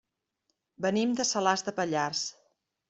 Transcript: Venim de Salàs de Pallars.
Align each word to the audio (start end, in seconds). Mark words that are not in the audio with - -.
Venim 0.85 1.13
de 1.21 1.29
Salàs 1.33 1.67
de 1.69 1.77
Pallars. 1.83 2.27